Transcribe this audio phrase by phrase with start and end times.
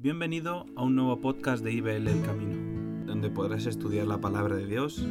[0.00, 4.64] Bienvenido a un nuevo podcast de IBL El Camino, donde podrás estudiar la palabra de
[4.64, 5.04] Dios,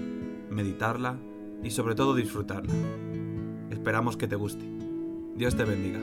[0.50, 1.20] meditarla
[1.62, 2.74] y sobre todo disfrutarla.
[3.70, 4.64] Esperamos que te guste.
[5.36, 6.00] Dios te bendiga.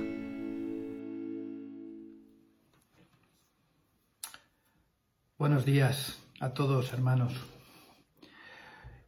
[5.39, 7.33] Buenos días a todos, hermanos.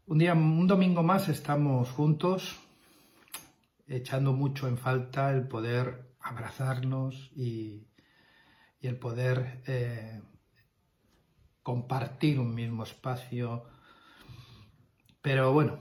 [0.06, 2.56] Un día, un domingo más estamos juntos,
[3.86, 7.88] echando mucho en falta el poder abrazarnos y
[8.80, 10.20] y el poder eh,
[11.62, 13.64] compartir un mismo espacio.
[15.22, 15.78] Pero bueno,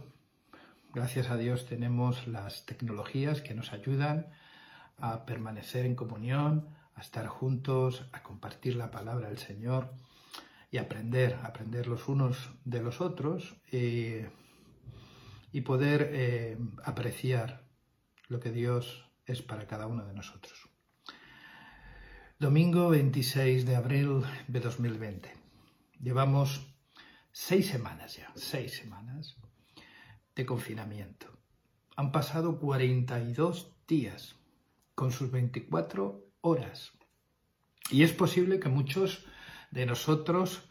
[0.93, 4.31] gracias a Dios tenemos las tecnologías que nos ayudan
[4.97, 9.93] a permanecer en comunión, a estar juntos, a compartir la palabra del Señor
[10.71, 14.21] y aprender, aprender los unos de los otros y,
[15.61, 17.65] poder eh, apreciar
[18.27, 20.74] lo que Dios es para cada uno de nosotros.
[22.45, 25.33] Domingo 26 de abril de 2020.
[25.99, 26.61] Llevamos
[27.31, 29.35] seis semanas ya, seis semanas
[30.35, 31.25] de confinamiento.
[31.95, 34.35] Han pasado 42 días
[34.93, 36.91] con sus 24 horas.
[37.89, 39.25] Y es posible que muchos
[39.71, 40.69] de nosotros,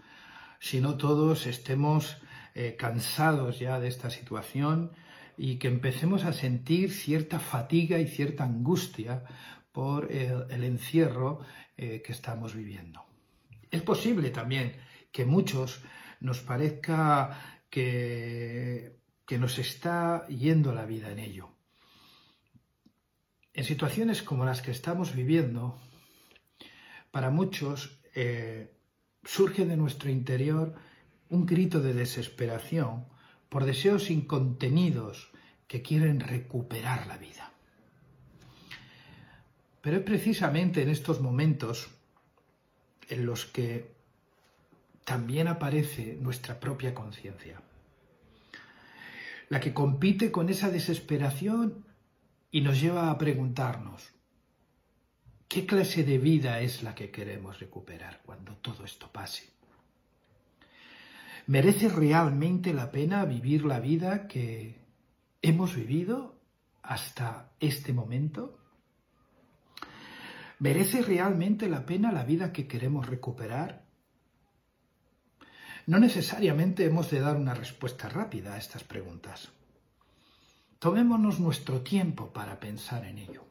[0.61, 2.19] si no todos, estemos
[2.55, 4.93] eh, cansados ya de esta situación
[5.37, 9.25] y que empecemos a sentir cierta fatiga y cierta angustia
[9.75, 11.41] por el, encierro
[11.77, 13.05] eh, que estamos viviendo.
[13.71, 14.77] Es posible también
[15.11, 15.83] que muchos
[16.21, 21.51] nos parezca que, que nos está yendo la vida en ello.
[23.53, 25.79] En situaciones como las que estamos viviendo,
[27.11, 28.77] para muchos eh,
[29.25, 30.75] surge de nuestro interior
[31.29, 33.07] un grito de desesperación
[33.49, 35.31] por deseos incontenidos
[35.69, 37.54] que quieren recuperar la vida.
[39.85, 41.91] Pero es precisamente en estos momentos
[43.11, 43.93] en los que
[45.05, 47.61] también aparece nuestra propia conciencia,
[49.51, 51.85] la que compite con esa desesperación
[52.51, 54.09] y nos lleva a preguntarnos,
[55.49, 59.51] ¿qué clase de vida es la que queremos recuperar cuando todo esto pase?
[61.47, 64.81] ¿Merece realmente la pena vivir la vida que
[65.43, 66.41] hemos vivido
[66.83, 68.64] hasta este momento?
[70.59, 73.85] ¿Merece realmente la pena la vida que queremos recuperar?
[75.87, 79.51] No necesariamente hemos de dar una respuesta rápida a estas preguntas.
[80.79, 83.45] Tomémonos nuestro tiempo para pensar en ello.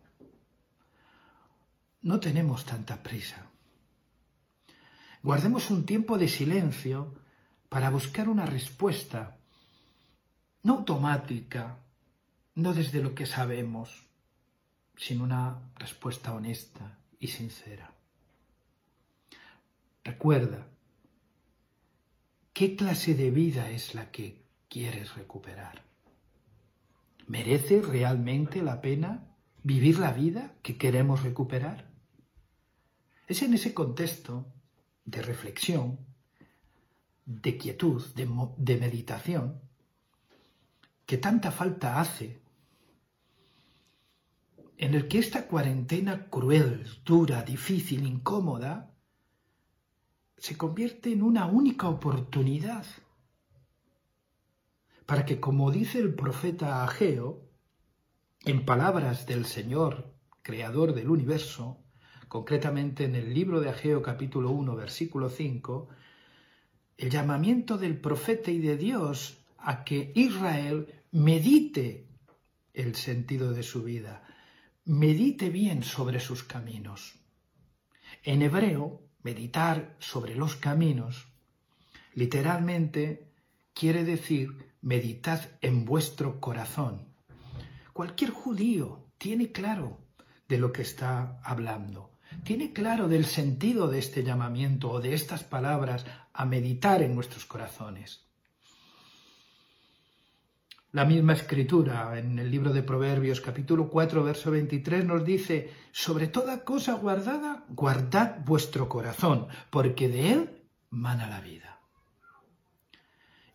[2.01, 3.47] No tenemos tanta prisa.
[5.21, 7.15] Guardemos un tiempo de silencio
[7.69, 9.37] para buscar una respuesta,
[10.63, 11.79] no automática,
[12.55, 14.05] no desde lo que sabemos,
[15.05, 17.93] sin una respuesta honesta y sincera.
[20.01, 20.65] Recuerda,
[22.53, 25.83] ¿qué clase de vida es la que quieres recuperar?
[27.27, 29.27] ¿Merece realmente la pena
[29.61, 31.91] vivir la vida que queremos recuperar?
[33.27, 34.45] Es en ese contexto
[35.03, 35.99] de reflexión,
[37.25, 38.25] de quietud, de,
[38.55, 39.59] de meditación,
[41.05, 42.42] que tanta falta hace
[44.77, 48.91] en el que esta cuarentena cruel, dura, difícil, incómoda,
[50.37, 52.85] se convierte en una única oportunidad
[55.05, 57.41] para que, como dice el profeta Ageo,
[58.45, 61.77] en palabras del Señor, creador del universo,
[62.27, 65.87] concretamente en el libro de Ageo capítulo 1, versículo 5,
[66.97, 72.07] el llamamiento del profeta y de Dios a que Israel medite
[72.73, 74.23] el sentido de su vida,
[74.85, 77.15] medite bien sobre sus caminos.
[78.23, 81.27] En hebreo, meditar sobre los caminos,
[82.13, 83.31] literalmente
[83.73, 87.07] quiere decir meditad en vuestro corazón.
[87.93, 89.99] Cualquier judío tiene claro
[90.49, 92.11] de lo que está hablando,
[92.43, 97.45] tiene claro del sentido de este llamamiento o de estas palabras a meditar en nuestros
[97.45, 98.27] corazones.
[100.93, 106.27] La misma escritura en el libro de Proverbios capítulo 4 verso 23 nos dice, sobre
[106.27, 111.81] toda cosa guardada, guardad vuestro corazón, porque de él mana la vida.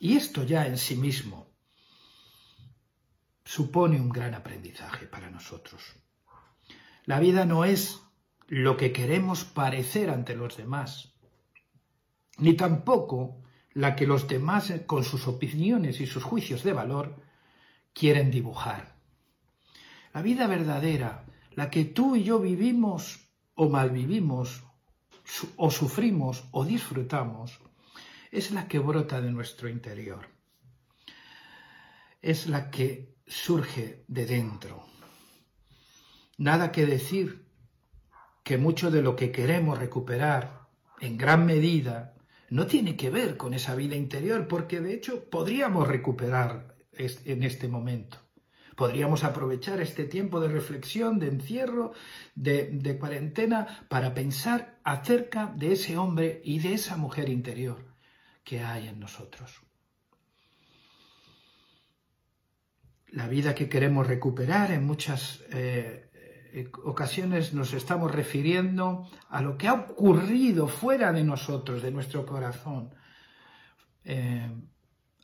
[0.00, 1.52] Y esto ya en sí mismo
[3.44, 5.94] supone un gran aprendizaje para nosotros.
[7.04, 8.02] La vida no es
[8.48, 11.14] lo que queremos parecer ante los demás,
[12.36, 13.44] ni tampoco
[13.74, 17.27] la que los demás con sus opiniones y sus juicios de valor
[17.98, 18.94] quieren dibujar.
[20.14, 21.24] La vida verdadera,
[21.54, 24.62] la que tú y yo vivimos o malvivimos,
[25.56, 27.60] o sufrimos o disfrutamos
[28.30, 30.28] es la que brota de nuestro interior.
[32.22, 34.86] Es la que surge de dentro.
[36.38, 37.46] Nada que decir
[38.44, 40.68] que mucho de lo que queremos recuperar
[41.00, 42.14] en gran medida
[42.48, 47.68] no tiene que ver con esa vida interior, porque de hecho podríamos recuperar en este
[47.68, 48.18] momento.
[48.78, 51.94] Podríamos aprovechar este tiempo de reflexión, de encierro,
[52.36, 57.84] de, cuarentena, para pensar acerca de ese hombre y de esa mujer interior
[58.44, 59.62] que hay en nosotros.
[63.08, 66.08] La vida que queremos recuperar en muchas eh,
[66.84, 72.94] ocasiones nos estamos refiriendo a lo que ha ocurrido fuera de nosotros, de nuestro corazón,
[74.04, 74.52] eh,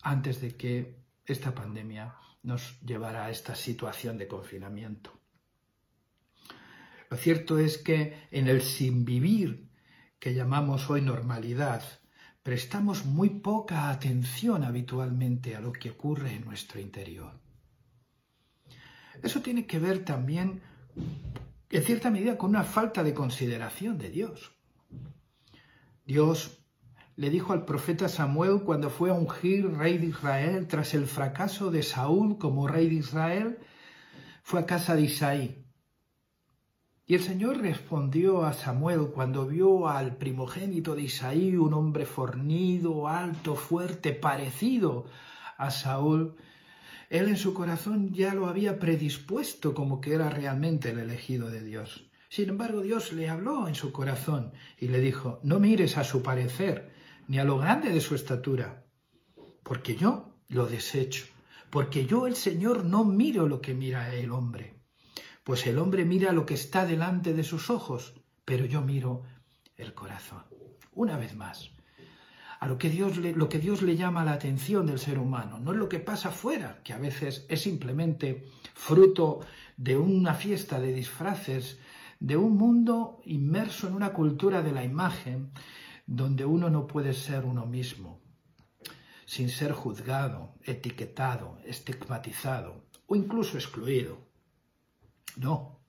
[0.02, 5.12] antes de que esta pandemia nos llevara a esta situación de confinamiento.
[7.10, 9.68] Lo cierto es que en el sin vivir
[10.18, 11.82] que llamamos hoy normalidad,
[12.42, 17.40] prestamos muy poca atención habitualmente a lo que ocurre en nuestro interior.
[19.22, 20.62] Eso tiene que ver también
[21.70, 24.54] en cierta medida con una falta de consideración de Dios.
[26.04, 26.63] Dios
[27.16, 31.70] le dijo al profeta Samuel cuando fue a ungir rey de Israel tras el fracaso
[31.70, 33.58] de Saúl como rey de Israel,
[34.42, 35.64] fue a casa de Isaí.
[37.06, 43.08] Y el Señor respondió a Samuel cuando vio al primogénito de Isaí, un hombre fornido,
[43.08, 45.04] alto, fuerte, parecido
[45.58, 46.36] a Saúl,
[47.10, 51.62] él en su corazón ya lo había predispuesto como que era realmente el elegido de
[51.62, 52.10] Dios.
[52.28, 56.22] Sin embargo, Dios le habló en su corazón y le dijo, no mires a su
[56.22, 56.92] parecer,
[57.28, 58.84] ni a lo grande de su estatura,
[59.62, 61.26] porque yo lo desecho,
[61.70, 64.74] porque yo el Señor no miro lo que mira el hombre,
[65.42, 69.22] pues el hombre mira lo que está delante de sus ojos, pero yo miro
[69.76, 70.44] el corazón.
[70.92, 71.70] Una vez más,
[72.60, 75.58] a lo que, Dios le, lo que Dios le llama la atención del ser humano,
[75.58, 79.40] no es lo que pasa fuera, que a veces es simplemente fruto
[79.76, 81.78] de una fiesta de disfraces,
[82.20, 85.50] de un mundo inmerso en una cultura de la imagen,
[86.06, 88.20] donde uno no puede ser uno mismo,
[89.26, 94.18] sin ser juzgado, etiquetado, estigmatizado o incluso excluido.
[95.36, 95.80] No,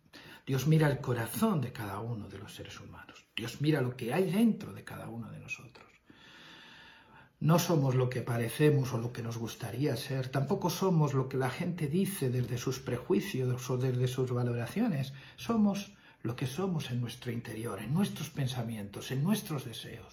[0.46, 3.26] Dios mira el corazón de cada uno de los seres humanos.
[3.36, 5.86] Dios mira lo que hay dentro de cada uno de nosotros.
[7.40, 11.38] No somos lo que parecemos o lo que nos gustaría ser, tampoco somos lo que
[11.38, 15.95] la gente dice desde sus prejuicios o desde sus valoraciones, somos
[16.26, 20.12] lo que somos en nuestro interior, en nuestros pensamientos, en nuestros deseos.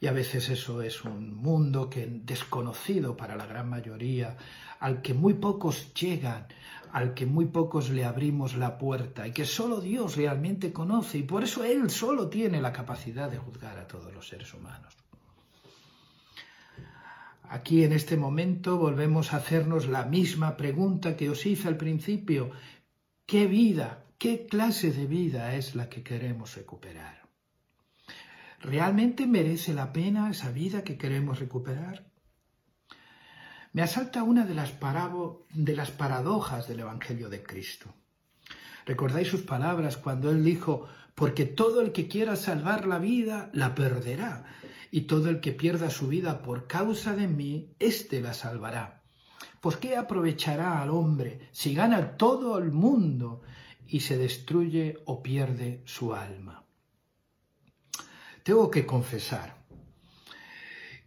[0.00, 4.36] Y a veces eso es un mundo que desconocido para la gran mayoría,
[4.78, 6.46] al que muy pocos llegan,
[6.92, 11.22] al que muy pocos le abrimos la puerta y que solo Dios realmente conoce y
[11.24, 14.96] por eso Él solo tiene la capacidad de juzgar a todos los seres humanos.
[17.42, 22.52] Aquí en este momento volvemos a hacernos la misma pregunta que os hice al principio.
[23.26, 27.22] ¿Qué vida, qué clase de vida es la que queremos recuperar?
[28.60, 32.12] ¿Realmente merece la pena esa vida que queremos recuperar?
[33.72, 34.72] Me asalta una de las,
[35.92, 37.94] paradojas del Evangelio de Cristo.
[38.84, 43.74] ¿Recordáis sus palabras cuando él dijo, porque todo el que quiera salvar la vida la
[43.74, 44.44] perderá,
[44.90, 49.02] y todo el que pierda su vida por causa de mí, éste la salvará.
[49.62, 53.40] Pues ¿qué aprovechará al hombre si gana todo el mundo
[53.90, 56.64] y se destruye o pierde su alma?
[58.42, 59.56] Tengo que confesar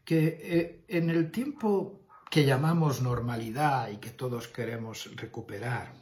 [0.05, 5.93] que eh, en el tiempo que llamamos normalidad y que todos queremos recuperar,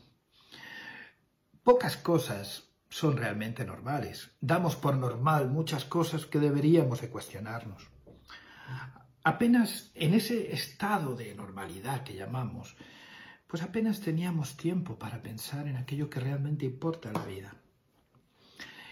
[1.64, 4.32] pocas cosas son realmente normales.
[4.42, 7.90] Damos por normal muchas cosas que deberíamos de cuestionarnos.
[9.24, 12.76] Apenas en ese estado de normalidad que llamamos,
[13.52, 17.54] pues apenas teníamos tiempo para pensar en aquello que realmente importa en la vida.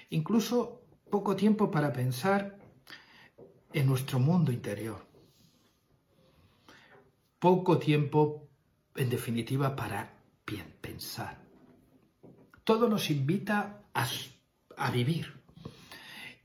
[0.09, 2.59] Incluso poco tiempo para pensar
[3.71, 5.07] en nuestro mundo interior.
[7.39, 8.49] Poco tiempo,
[8.97, 10.11] en definitiva, para
[10.81, 11.41] pensar.
[12.65, 15.41] Todo nos invita a, vivir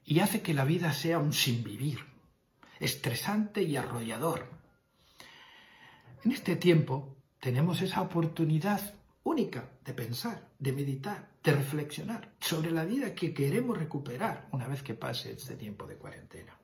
[0.04, 1.98] y hace que la vida sea un sin vivir,
[2.78, 4.46] estresante y arrollador.
[6.22, 7.13] En este tiempo
[7.44, 8.80] tenemos esa oportunidad
[9.22, 14.82] única de pensar, de meditar, de reflexionar sobre la vida que queremos recuperar una vez
[14.82, 16.56] que pase este tiempo de cuarentena,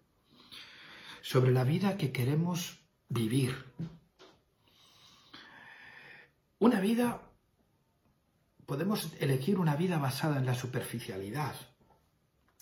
[1.20, 3.54] sobre la vida que queremos vivir.
[6.58, 7.28] Una vida
[8.64, 11.56] podemos elegir una vida basada en la superficialidad,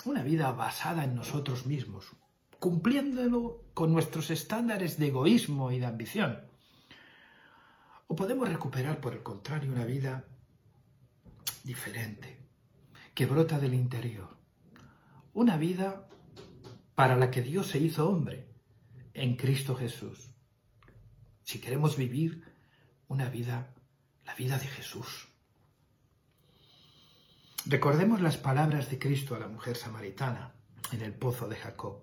[0.04, 2.16] una vida basada en nosotros mismos,
[2.58, 6.48] cumpliéndolo con nuestros estándares de egoísmo y de ambición.
[8.09, 10.25] O podemos recuperar, por el contrario, una vida
[11.62, 12.41] diferente,
[13.15, 14.37] que brota del interior.
[15.35, 16.09] Una vida
[16.95, 18.49] para la que Dios se hizo hombre
[19.15, 20.31] en Cristo Jesús.
[21.45, 22.45] Si queremos vivir
[23.09, 23.75] una vida,
[24.25, 25.29] la vida de Jesús.
[27.67, 30.55] Recordemos las palabras de Cristo a la mujer samaritana
[30.93, 32.00] en el pozo de Jacob.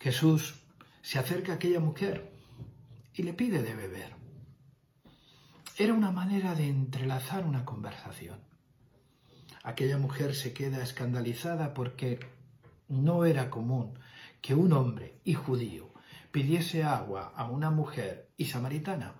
[0.00, 0.54] Jesús
[1.02, 2.32] se acerca a aquella mujer
[3.14, 4.17] y le pide de beber.
[5.80, 8.40] Era una manera de entrelazar una conversación.
[9.62, 12.18] Aquella mujer se queda escandalizada porque
[12.88, 13.96] no era común
[14.40, 15.92] que un hombre y judío
[16.32, 19.14] pidiese agua a una mujer y samaritana.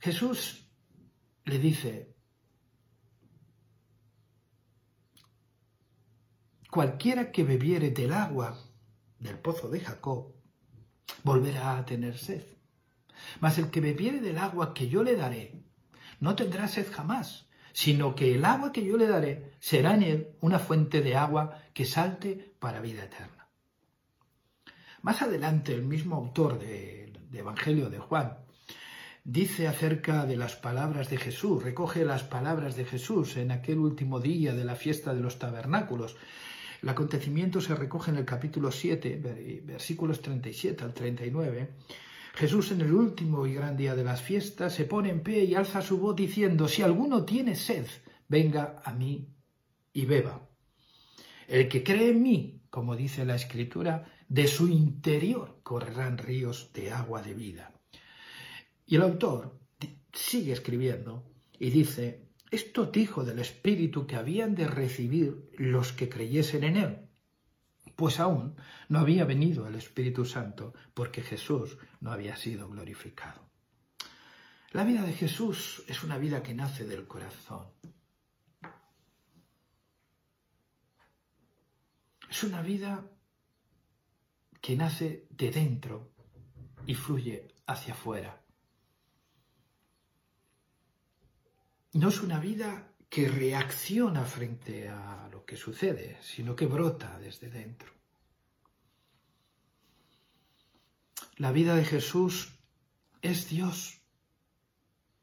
[0.00, 0.68] Jesús
[1.46, 2.14] le dice,
[6.70, 8.58] cualquiera que bebiere del agua
[9.18, 10.34] del pozo de Jacob
[11.24, 12.57] volverá a tener sed.
[13.40, 15.62] Mas el que bebiere del agua que yo le daré
[16.20, 20.28] no tendrá sed jamás, sino que el agua que yo le daré será en él
[20.40, 23.48] una fuente de agua que salte para vida eterna.
[25.02, 28.38] Más adelante el mismo autor del Evangelio de Juan
[29.22, 34.20] dice acerca de las palabras de Jesús, recoge las palabras de Jesús en aquel último
[34.20, 36.16] día de la fiesta de los tabernáculos.
[36.82, 41.74] El acontecimiento se recoge en el capítulo 7, versículos 37 al 39.
[42.38, 45.56] Jesús en el último y gran día de las fiestas se pone en pie y
[45.56, 47.84] alza su voz diciendo, si alguno tiene sed,
[48.28, 49.34] venga a mí
[49.92, 50.48] y beba.
[51.48, 56.92] El que cree en mí, como dice la Escritura, de su interior correrán ríos de
[56.92, 57.72] agua de vida.
[58.86, 59.58] Y el autor
[60.12, 61.28] sigue escribiendo
[61.58, 67.07] y dice, esto dijo del Espíritu que habían de recibir los que creyesen en Él,
[67.98, 68.54] pues aún
[68.88, 73.50] no había venido el Espíritu Santo porque Jesús no había sido glorificado.
[74.70, 77.66] La vida de Jesús es una vida que nace del corazón.
[82.30, 83.04] Es una vida
[84.60, 86.12] que nace de dentro
[86.86, 88.44] y fluye hacia afuera.
[91.94, 97.48] no es una vida que reacciona frente a lo que sucede, sino que brota desde
[97.48, 97.92] dentro.
[101.36, 102.52] La vida de Jesús
[103.22, 104.00] es Dios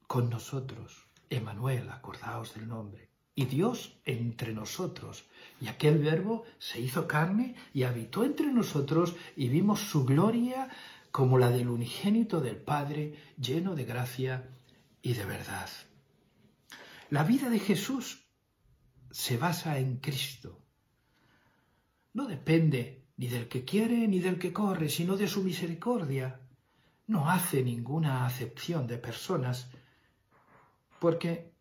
[0.06, 1.06] con nosotros.
[1.28, 3.10] Emanuel, acordaos del nombre.
[3.34, 5.26] Y Dios entre nosotros.
[5.60, 10.70] Y aquel verbo se hizo carne y habitó entre nosotros y vimos su gloria
[11.10, 14.48] como la del unigénito del Padre, lleno de gracia
[15.02, 15.68] y de verdad.
[17.10, 18.26] La vida de Jesús
[19.10, 20.60] se basa en Cristo.
[22.14, 26.40] No depende ni del que quiere ni del que corre, sino de su misericordia.
[27.06, 29.70] No hace ninguna acepción de personas,
[30.98, 31.52] porque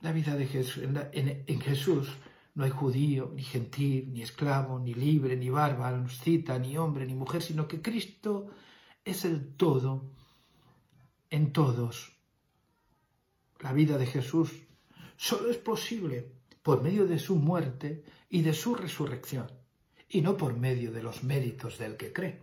[0.00, 2.08] la vida de Jesús, en, Jesús
[2.54, 7.06] no hay judío, ni gentil, ni esclavo, ni libre, ni bárbaro, ni cita, ni hombre,
[7.06, 8.50] ni mujer, sino que Cristo
[9.04, 10.10] es el todo
[11.30, 12.16] en todos.
[13.60, 14.67] La vida de Jesús
[15.18, 16.30] solo es posible
[16.62, 19.50] por medio de su muerte y de su resurrección,
[20.08, 22.40] y no por medio de los méritos del que cree.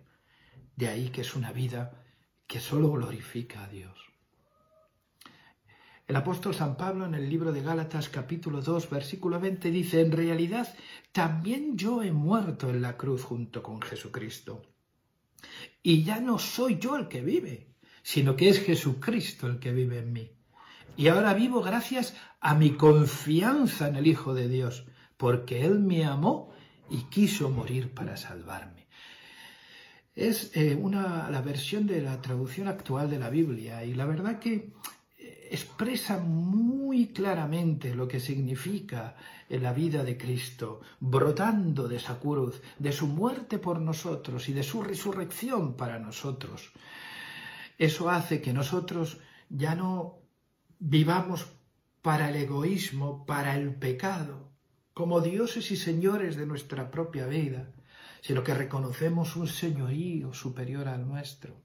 [0.75, 2.03] De ahí que es una vida
[2.45, 3.97] que solo glorifica a Dios.
[6.05, 10.11] El apóstol San Pablo en el libro de Gálatas capítulo 2 versículo 20 dice, en
[10.11, 10.75] realidad
[11.13, 14.61] también yo he muerto en la cruz junto con Jesucristo.
[15.81, 19.99] Y ya no soy yo el que vive, sino que es Jesucristo el que vive
[19.99, 20.31] en mí.
[20.97, 24.85] Y ahora vivo gracias a mi confianza en el Hijo de Dios,
[25.17, 26.53] porque Él me amó
[26.89, 28.87] y quiso morir para salvarme.
[30.15, 34.39] Es eh, una, la versión de la traducción actual de la Biblia y la verdad
[34.39, 34.71] que
[35.17, 39.17] eh, expresa muy claramente lo que significa
[39.49, 44.53] en la vida de Cristo, brotando de esa cruz, de su muerte por nosotros y
[44.53, 46.71] de su resurrección para nosotros.
[47.77, 50.24] Eso hace que nosotros ya no
[50.87, 51.47] vivamos
[52.03, 54.51] para el egoísmo, para el pecado,
[54.93, 57.73] como dioses y señores de nuestra propia vida,
[58.21, 61.59] sino que reconocemos un señorío superior al nuestro,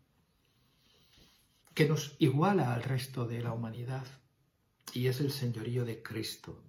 [1.74, 4.06] que nos iguala al resto de la humanidad,
[4.94, 6.62] y es el señorío de Cristo,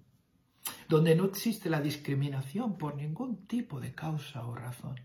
[0.89, 4.99] donde no existe la discriminación por ningún tipo de causa o razón.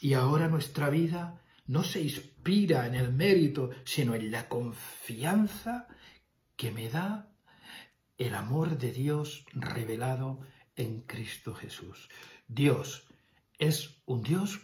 [0.00, 1.41] Y ahora nuestra vida
[1.72, 5.88] no se inspira en el mérito, sino en la confianza
[6.54, 7.32] que me da
[8.18, 10.40] el amor de Dios revelado
[10.76, 12.10] en Cristo Jesús.
[12.46, 13.06] Dios
[13.58, 14.60] es un Dios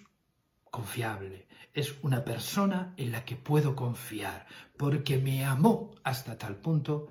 [0.71, 4.47] confiable, es una persona en la que puedo confiar,
[4.77, 7.09] porque me amó hasta tal punto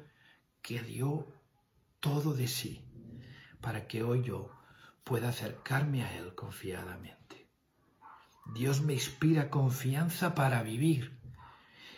[0.62, 1.26] que dio
[2.00, 2.86] todo de sí
[3.62, 4.52] para que hoy yo
[5.04, 7.17] pueda acercarme a Él confiadamente.
[8.54, 11.20] Dios me inspira confianza para vivir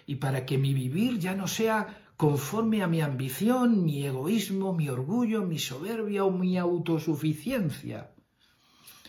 [0.06, 4.90] y para que mi vivir ya no sea conforme a mi ambición, mi egoísmo, mi
[4.90, 8.14] orgullo, mi soberbia o mi autosuficiencia,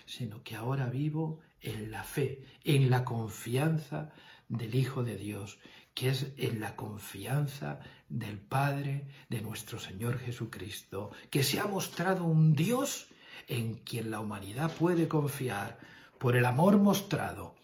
[0.07, 4.13] sino que ahora vivo en la fe, en la confianza
[4.49, 5.59] del Hijo de Dios,
[5.95, 12.25] que es en la confianza del Padre de nuestro Señor Jesucristo, que se ha mostrado
[12.25, 13.09] un Dios
[13.49, 15.79] en quien la humanidad puede confiar
[16.21, 17.55] por el amor mostrado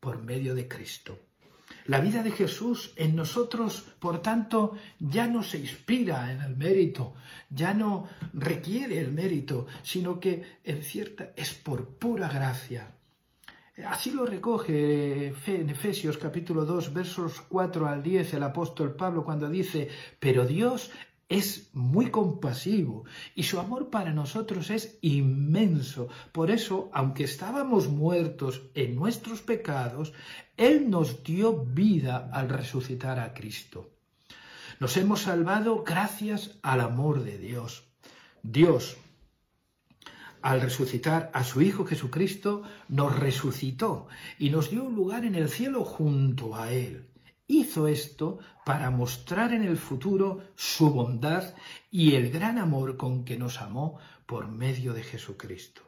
[0.00, 1.20] por medio de Cristo.
[1.86, 7.14] La vida de Jesús en nosotros, por tanto, ya no se inspira en el mérito,
[7.48, 12.90] ya no requiere el mérito, sino que en cierta es por pura gracia.
[13.86, 19.48] Así lo recoge en Efesios capítulo 2, versos 4 al 10 el apóstol Pablo cuando
[19.48, 20.90] dice, pero Dios
[21.32, 26.08] es muy compasivo y su amor para nosotros es inmenso.
[26.30, 30.12] Por eso, aunque estábamos muertos en nuestros pecados,
[30.58, 33.88] Él nos dio vida al resucitar a Cristo.
[34.78, 37.84] Nos hemos salvado gracias al amor de Dios.
[38.42, 38.98] Dios,
[40.42, 44.06] al resucitar a su Hijo Jesucristo, nos resucitó
[44.38, 47.06] y nos dio un lugar en el cielo junto a Él
[47.60, 51.54] hizo esto para mostrar en el futuro su bondad
[51.90, 55.82] y el gran amor con que nos amó por medio de Jesucristo.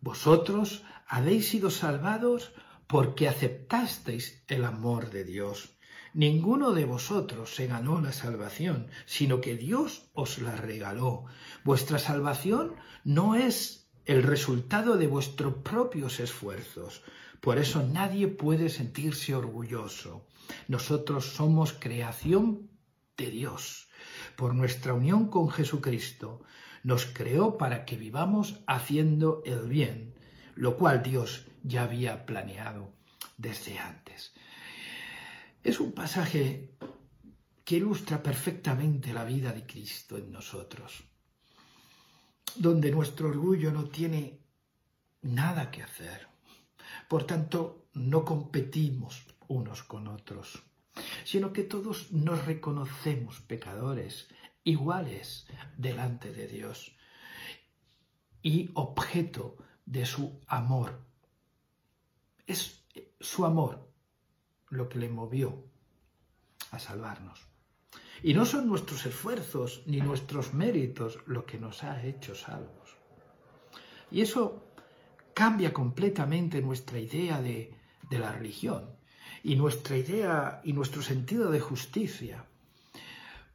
[0.00, 2.52] Vosotros habéis sido salvados
[2.86, 5.76] porque aceptasteis el amor de Dios.
[6.12, 11.26] Ninguno de vosotros se ganó la salvación, sino que Dios os la regaló.
[11.64, 17.02] Vuestra salvación no es el resultado de vuestros propios esfuerzos.
[17.46, 20.26] Por eso nadie puede sentirse orgulloso.
[20.66, 22.68] Nosotros somos creación
[23.16, 23.88] de Dios.
[24.34, 26.42] Por nuestra unión con Jesucristo
[26.82, 30.16] nos creó para que vivamos haciendo el bien,
[30.56, 32.92] lo cual Dios ya había planeado
[33.36, 34.32] desde antes.
[35.62, 36.74] Es un pasaje
[37.64, 41.04] que ilustra perfectamente la vida de Cristo en nosotros,
[42.56, 44.40] donde nuestro orgullo no tiene
[45.22, 46.34] nada que hacer.
[47.08, 50.62] Por tanto, no competimos unos con otros,
[51.24, 54.28] sino que todos nos reconocemos pecadores,
[54.64, 55.46] iguales
[55.76, 56.96] delante de Dios
[58.42, 61.00] y objeto de su amor.
[62.46, 62.84] Es
[63.20, 63.88] su amor
[64.68, 65.64] lo que le movió
[66.70, 67.46] a salvarnos.
[68.22, 72.96] Y no son nuestros esfuerzos ni nuestros méritos lo que nos ha hecho salvos.
[74.10, 74.65] Y eso
[75.36, 77.74] cambia completamente nuestra idea de,
[78.08, 78.96] la religión
[79.42, 82.46] y nuestra idea y nuestro sentido de justicia,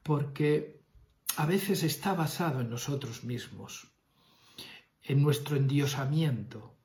[0.03, 0.79] porque
[1.37, 3.87] a veces está basado en nosotros mismos,
[5.01, 6.77] en nuestro endiosamiento,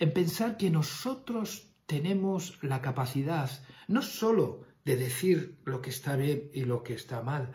[0.00, 3.48] en pensar que nosotros tenemos la capacidad
[3.86, 7.52] no sólo de decir lo que está bien y lo que está mal,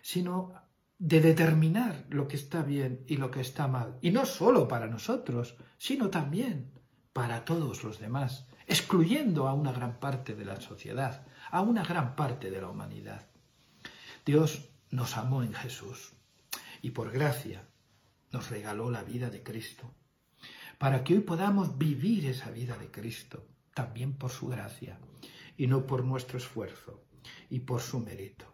[0.00, 0.54] sino
[0.98, 3.98] de determinar lo que está bien y lo que está mal.
[4.00, 6.72] Y no sólo para nosotros, sino también
[7.12, 12.14] para todos los demás excluyendo a una gran parte de la sociedad, a una gran
[12.16, 13.26] parte de la humanidad.
[14.26, 16.12] Dios nos amó en Jesús
[16.82, 17.66] y por gracia
[18.30, 19.94] nos regaló la vida de Cristo,
[20.76, 24.98] para que hoy podamos vivir esa vida de Cristo, también por su gracia,
[25.56, 27.02] y no por nuestro esfuerzo
[27.48, 28.44] y por su mérito.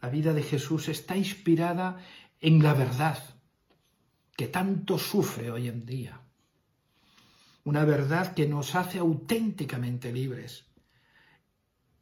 [0.00, 1.98] La vida de Jesús está inspirada
[2.40, 3.18] en la verdad
[4.36, 6.20] que tanto sufre hoy en día,
[7.64, 10.66] una verdad que nos hace auténticamente libres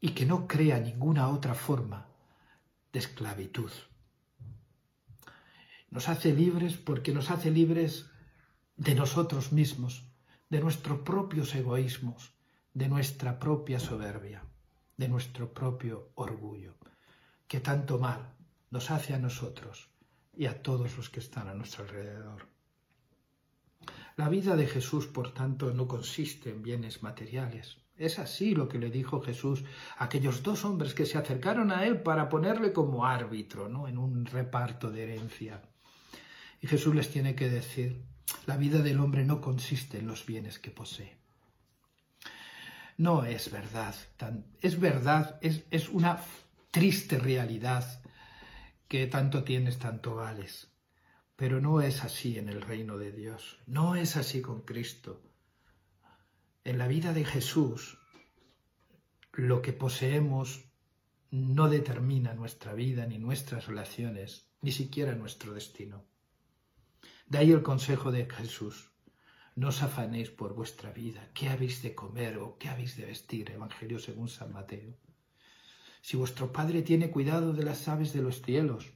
[0.00, 2.08] y que no crea ninguna otra forma
[2.92, 3.70] de esclavitud.
[5.90, 8.10] Nos hace libres porque nos hace libres
[8.76, 10.04] de nosotros mismos,
[10.50, 12.34] de nuestros propios egoísmos,
[12.74, 14.42] de nuestra propia soberbia,
[14.96, 16.74] de nuestro propio orgullo,
[17.54, 18.34] que tanto mal
[18.72, 19.88] nos hace a nosotros
[20.36, 22.48] y a todos los que están a nuestro alrededor.
[24.16, 27.76] La vida de Jesús, por tanto, no consiste en bienes materiales.
[27.96, 29.62] Es así lo que le dijo Jesús
[29.98, 33.86] a aquellos dos hombres que se acercaron a él para ponerle como árbitro, ¿no?
[33.86, 35.62] En un reparto de herencia.
[36.60, 38.02] Y Jesús les tiene que decir,
[38.46, 41.18] la vida del hombre no consiste en los bienes que posee.
[42.96, 43.94] No es verdad,
[44.60, 46.18] es verdad, es, es una
[46.74, 48.02] triste realidad
[48.88, 50.72] que tanto tienes, tanto vales.
[51.36, 55.22] Pero no es así en el reino de Dios, no es así con Cristo.
[56.64, 57.96] En la vida de Jesús,
[59.30, 60.64] lo que poseemos
[61.30, 66.04] no determina nuestra vida, ni nuestras relaciones, ni siquiera nuestro destino.
[67.28, 68.90] De ahí el consejo de Jesús.
[69.54, 73.52] No os afanéis por vuestra vida, qué habéis de comer o qué habéis de vestir,
[73.52, 74.96] Evangelio según San Mateo.
[76.04, 78.92] Si vuestro Padre tiene cuidado de las aves de los cielos,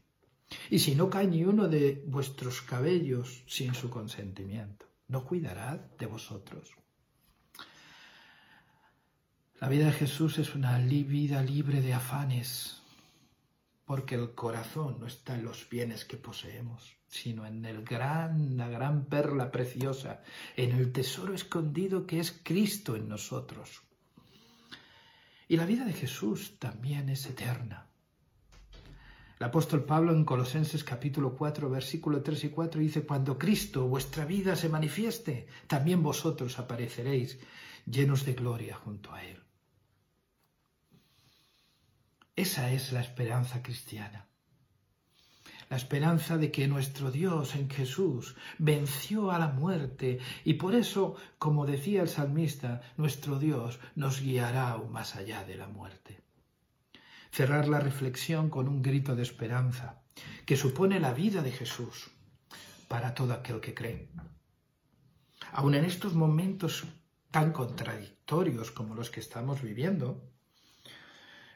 [0.68, 6.04] y si no cae ni uno de vuestros cabellos sin su consentimiento, ¿no cuidará de
[6.04, 6.70] vosotros?
[9.58, 12.82] La vida de Jesús es una vida libre de afanes,
[13.86, 18.68] porque el corazón no está en los bienes que poseemos, sino en el gran, la
[18.68, 20.22] gran perla preciosa,
[20.58, 23.88] en el tesoro escondido que es Cristo en nosotros.
[25.48, 27.87] Y la vida de Jesús también es eterna.
[29.40, 34.26] El apóstol Pablo en Colosenses capítulo 4, versículo 3 y 4 dice, cuando Cristo, vuestra
[34.26, 37.38] vida, se manifieste, también vosotros apareceréis
[37.87, 39.42] llenos de gloria junto a Él.
[42.37, 44.27] Esa es la esperanza cristiana.
[45.68, 51.16] La esperanza de que nuestro Dios en Jesús venció a la muerte y por eso,
[51.38, 56.28] como decía el salmista, nuestro Dios nos guiará aún más allá de la muerte
[57.31, 60.02] cerrar la reflexión con un grito de esperanza
[60.46, 62.11] que supone la vida de Jesús
[62.88, 64.09] para todo aquel que cree.
[65.52, 66.85] Aun en estos momentos
[67.31, 70.24] tan contradictorios como los que estamos viviendo,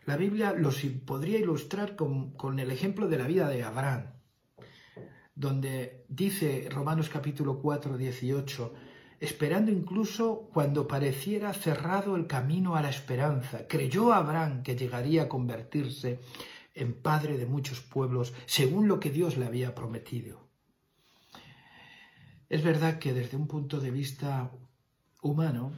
[0.04, 4.06] la Biblia los podría ilustrar con, con el ejemplo de la vida de Abraham,
[5.34, 8.74] donde dice Romanos capítulo 4, 18,
[9.20, 13.68] esperando incluso cuando pareciera cerrado el camino a la esperanza.
[13.68, 16.20] Creyó Abraham que llegaría a convertirse
[16.74, 20.48] en padre de muchos pueblos, según lo que Dios le había prometido.
[22.48, 24.50] Es verdad que desde un punto de vista
[25.22, 25.72] humano,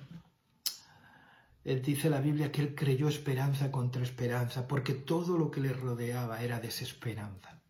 [1.64, 6.42] dice la Biblia que él creyó esperanza contra esperanza, porque todo lo que le rodeaba
[6.42, 7.62] era desesperanza.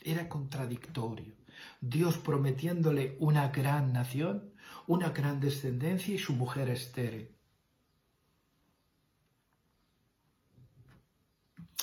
[0.00, 1.34] Era contradictorio.
[1.80, 4.52] Dios prometiéndole una gran nación,
[4.86, 7.34] una gran descendencia y su mujer estéril.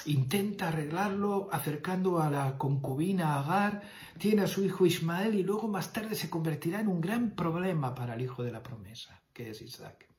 [0.05, 3.81] Intenta arreglarlo acercando a la concubina Agar,
[4.19, 7.95] tiene a su hijo Ismael y luego más tarde se convertirá en un gran problema
[7.95, 10.14] para el hijo de la promesa, que es Isaac.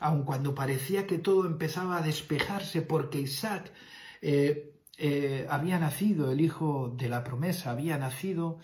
[0.00, 3.70] Aun cuando parecía que todo empezaba a despejarse porque Isaac
[4.22, 8.58] eh, eh, había nacido el hijo de la promesa, había nacido,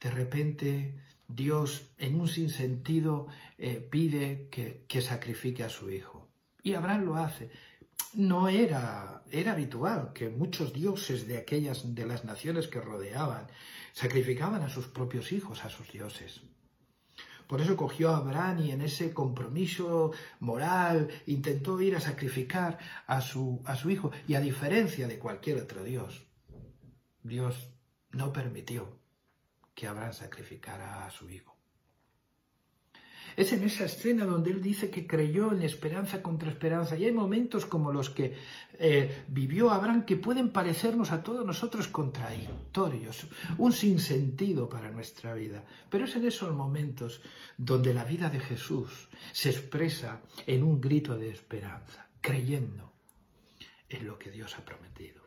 [0.00, 0.94] de repente
[1.28, 3.26] Dios en un sinsentido
[3.58, 6.28] eh, pide que, que, sacrifique a su hijo.
[6.62, 7.50] Y Abraham lo hace.
[8.14, 13.46] No era, era habitual que muchos dioses de aquellas de las naciones que rodeaban
[13.92, 16.42] sacrificaban a sus propios hijos, a sus dioses.
[17.50, 23.20] Por eso cogió a Abraham y en ese compromiso moral intentó ir a sacrificar a
[23.20, 24.12] su, a su hijo.
[24.28, 26.28] Y a diferencia de cualquier otro Dios,
[27.24, 27.68] Dios
[28.12, 29.00] no permitió
[29.74, 31.49] que Abraham sacrificara a su hijo.
[33.40, 36.94] Es en esa escena donde él dice que creyó en esperanza contra esperanza.
[36.94, 38.36] Y hay momentos como los que
[38.78, 45.64] eh, vivió Abraham que pueden parecernos a todos nosotros contradictorios, un sinsentido para nuestra vida.
[45.88, 47.22] Pero es en esos momentos
[47.56, 52.92] donde la vida de Jesús se expresa en un grito de esperanza, creyendo
[53.88, 55.22] en lo que Dios ha prometido.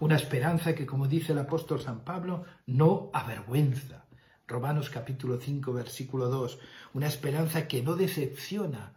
[0.00, 4.02] Una esperanza que, como dice el apóstol San Pablo, no avergüenza
[4.46, 6.58] Romanos capítulo 5, versículo 2,
[6.94, 8.94] una esperanza que no decepciona,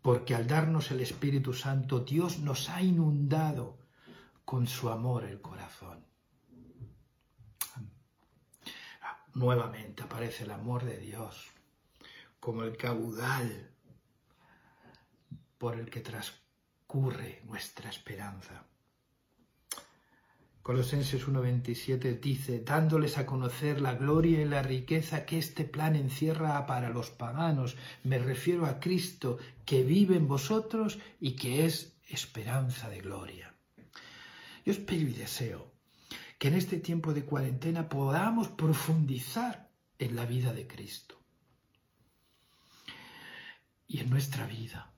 [0.00, 3.78] porque al darnos el Espíritu Santo, Dios nos ha inundado
[4.44, 6.04] con su amor el corazón.
[9.34, 11.48] Nuevamente aparece el amor de Dios
[12.38, 13.70] como el caudal
[15.58, 18.66] por el que transcurre nuestra esperanza.
[20.62, 26.64] Colosenses 1.27 dice, dándoles a conocer la gloria y la riqueza que este plan encierra
[26.66, 27.76] para los paganos.
[28.04, 33.54] Me refiero a Cristo que vive en vosotros y que es esperanza de gloria.
[34.64, 35.72] Yo espero y deseo
[36.38, 41.20] que en este tiempo de cuarentena podamos profundizar en la vida de Cristo
[43.88, 44.92] y en nuestra vida.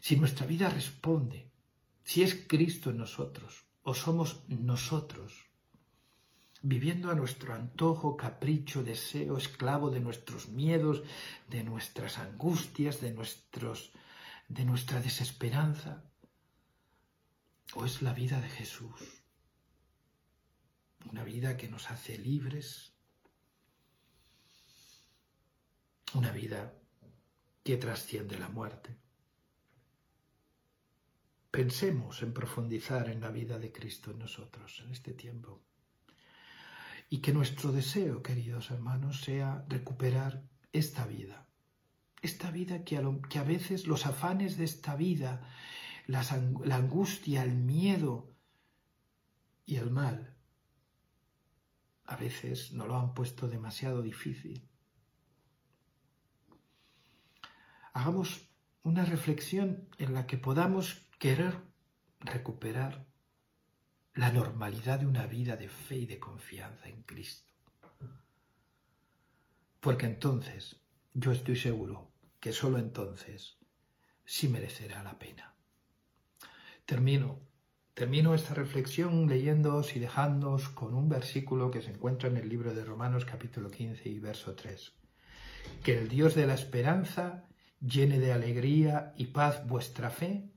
[0.00, 1.50] Si nuestra vida responde,
[2.04, 5.46] si es Cristo en nosotros, o somos nosotros,
[6.62, 11.02] viviendo a nuestro antojo, capricho, deseo, esclavo de nuestros miedos,
[11.48, 13.92] de nuestras angustias, de, nuestros,
[14.48, 16.04] de nuestra desesperanza,
[17.74, 19.24] ¿O es la vida de Jesús?
[21.10, 22.92] Una vida que nos hace libres,
[26.14, 26.74] una vida
[27.64, 28.94] que trasciende la muerte.
[31.52, 35.62] Pensemos en profundizar en la vida de Cristo en nosotros en este tiempo.
[37.10, 41.46] Y que nuestro deseo, queridos hermanos, sea recuperar esta vida.
[42.22, 45.46] Esta vida que a, veces los afanes de esta vida,
[46.06, 46.24] la
[46.74, 48.34] angustia, el miedo
[49.66, 50.34] y el mal,
[52.06, 54.66] a veces no lo han puesto demasiado difícil.
[57.92, 58.48] Hagamos
[58.82, 61.54] una reflexión en la que podamos querer
[62.18, 63.06] recuperar
[64.14, 67.52] la normalidad de una vida de fe y de confianza en Cristo.
[69.78, 70.80] Porque entonces,
[71.14, 73.56] yo estoy seguro que solo entonces
[74.24, 75.54] sí merecerá la pena.
[76.86, 77.38] Termino,
[77.94, 82.74] termino esta reflexión leyéndoos y dejándoos con un versículo que se encuentra en el libro
[82.74, 84.92] de Romanos capítulo 15 y verso 3.
[85.84, 87.46] Que el Dios de la esperanza
[87.80, 90.51] llene de alegría y paz vuestra fe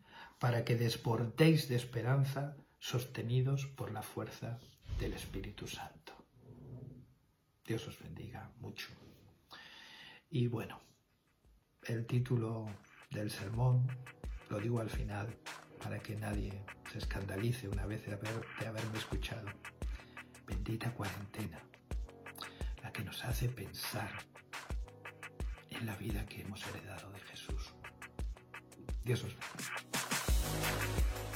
[0.45, 4.59] para que desbordéis de esperanza, sostenidos por la fuerza
[4.99, 6.13] del Espíritu Santo.
[7.65, 8.89] Dios os bendiga mucho.
[10.29, 10.79] Y bueno,
[11.81, 12.67] el título
[13.09, 13.87] del sermón
[14.51, 15.35] lo digo al final
[15.81, 16.53] para que nadie
[16.91, 19.47] se escandalice una vez de, de haberme escuchado.
[20.45, 21.59] Bendita cuarentena,
[22.83, 24.11] la que nos hace pensar
[25.71, 27.73] en la vida que hemos heredado de Jesús.
[29.03, 29.94] Dios os bendiga.
[30.55, 31.34] あ!